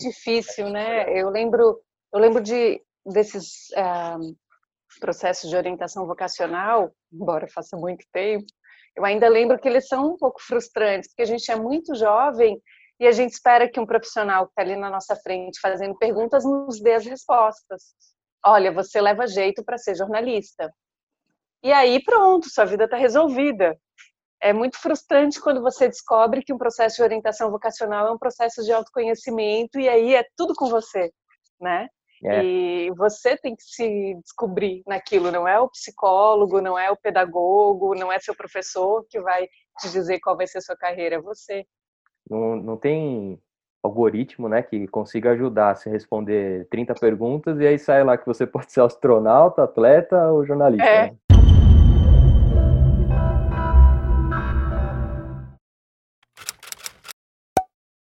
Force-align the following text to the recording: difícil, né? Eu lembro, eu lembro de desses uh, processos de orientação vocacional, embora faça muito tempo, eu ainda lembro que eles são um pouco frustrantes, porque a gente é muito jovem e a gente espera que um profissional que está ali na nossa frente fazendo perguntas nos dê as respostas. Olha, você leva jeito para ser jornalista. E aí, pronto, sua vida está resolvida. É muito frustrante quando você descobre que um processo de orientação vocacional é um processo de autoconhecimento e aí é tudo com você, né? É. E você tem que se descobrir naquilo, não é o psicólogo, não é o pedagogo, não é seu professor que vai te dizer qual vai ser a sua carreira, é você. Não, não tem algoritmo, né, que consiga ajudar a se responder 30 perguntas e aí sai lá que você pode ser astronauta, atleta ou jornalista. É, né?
difícil, 0.00 0.68
né? 0.70 1.10
Eu 1.18 1.30
lembro, 1.30 1.80
eu 2.12 2.20
lembro 2.20 2.42
de 2.42 2.82
desses 3.04 3.68
uh, 3.70 4.36
processos 5.00 5.48
de 5.48 5.56
orientação 5.56 6.06
vocacional, 6.06 6.92
embora 7.12 7.48
faça 7.48 7.76
muito 7.76 8.04
tempo, 8.12 8.46
eu 8.96 9.04
ainda 9.04 9.28
lembro 9.28 9.58
que 9.58 9.68
eles 9.68 9.86
são 9.86 10.14
um 10.14 10.16
pouco 10.16 10.42
frustrantes, 10.42 11.08
porque 11.08 11.22
a 11.22 11.26
gente 11.26 11.50
é 11.50 11.56
muito 11.56 11.94
jovem 11.94 12.60
e 13.00 13.06
a 13.06 13.12
gente 13.12 13.32
espera 13.32 13.70
que 13.70 13.78
um 13.78 13.86
profissional 13.86 14.46
que 14.46 14.52
está 14.52 14.62
ali 14.62 14.74
na 14.74 14.90
nossa 14.90 15.14
frente 15.14 15.60
fazendo 15.60 15.96
perguntas 15.96 16.44
nos 16.44 16.80
dê 16.80 16.94
as 16.94 17.06
respostas. 17.06 17.94
Olha, 18.44 18.72
você 18.72 19.00
leva 19.00 19.26
jeito 19.26 19.64
para 19.64 19.78
ser 19.78 19.94
jornalista. 19.94 20.72
E 21.62 21.72
aí, 21.72 22.02
pronto, 22.02 22.50
sua 22.50 22.64
vida 22.64 22.84
está 22.84 22.96
resolvida. 22.96 23.78
É 24.40 24.52
muito 24.52 24.78
frustrante 24.78 25.40
quando 25.40 25.60
você 25.60 25.88
descobre 25.88 26.42
que 26.42 26.52
um 26.52 26.58
processo 26.58 26.96
de 26.96 27.02
orientação 27.02 27.50
vocacional 27.50 28.06
é 28.06 28.12
um 28.12 28.18
processo 28.18 28.62
de 28.62 28.72
autoconhecimento 28.72 29.78
e 29.80 29.88
aí 29.88 30.14
é 30.14 30.24
tudo 30.36 30.54
com 30.54 30.68
você, 30.68 31.10
né? 31.60 31.88
É. 32.24 32.44
E 32.44 32.90
você 32.96 33.36
tem 33.36 33.54
que 33.54 33.62
se 33.62 34.14
descobrir 34.22 34.82
naquilo, 34.86 35.30
não 35.30 35.46
é 35.46 35.58
o 35.60 35.68
psicólogo, 35.68 36.60
não 36.60 36.78
é 36.78 36.90
o 36.90 36.96
pedagogo, 36.96 37.94
não 37.94 38.12
é 38.12 38.18
seu 38.18 38.34
professor 38.34 39.04
que 39.08 39.20
vai 39.20 39.46
te 39.80 39.90
dizer 39.90 40.18
qual 40.20 40.36
vai 40.36 40.46
ser 40.46 40.58
a 40.58 40.62
sua 40.62 40.76
carreira, 40.76 41.16
é 41.16 41.20
você. 41.20 41.64
Não, 42.28 42.56
não 42.56 42.76
tem 42.76 43.40
algoritmo, 43.82 44.48
né, 44.48 44.62
que 44.62 44.88
consiga 44.88 45.30
ajudar 45.30 45.70
a 45.70 45.74
se 45.76 45.88
responder 45.88 46.66
30 46.68 46.94
perguntas 46.94 47.60
e 47.60 47.66
aí 47.66 47.78
sai 47.78 48.02
lá 48.02 48.18
que 48.18 48.26
você 48.26 48.44
pode 48.46 48.72
ser 48.72 48.80
astronauta, 48.80 49.62
atleta 49.62 50.30
ou 50.32 50.44
jornalista. 50.44 50.84
É, 50.84 51.10
né? 51.10 51.16